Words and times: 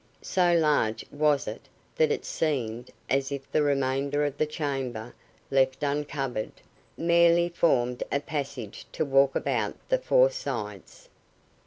So 0.23 0.55
large 0.55 1.05
was 1.11 1.47
it 1.47 1.67
that 1.95 2.11
it 2.11 2.25
seemed 2.25 2.89
as 3.07 3.31
if 3.31 3.51
the 3.51 3.61
remainder 3.61 4.25
of 4.25 4.35
the 4.39 4.47
chamber, 4.47 5.13
left 5.51 5.83
uncovered, 5.83 6.53
merely 6.97 7.49
formed 7.49 8.01
a 8.11 8.19
passage 8.19 8.87
to 8.93 9.05
walk 9.05 9.35
about 9.35 9.75
the 9.89 9.99
four 9.99 10.31
sides. 10.31 11.07